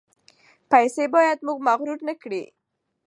[0.71, 2.43] پیسې باید موږ مغرور نکړي.